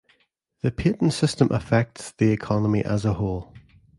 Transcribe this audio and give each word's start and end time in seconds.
The 0.63 0.71
patent 0.71 1.13
system 1.13 1.49
affects 1.51 2.13
the 2.13 2.31
economy 2.31 2.83
as 2.83 3.05
a 3.05 3.13
whole. 3.13 3.53